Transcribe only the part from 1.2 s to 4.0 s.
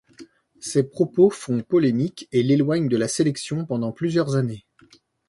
font polémique et l'éloignent de la sélection pendant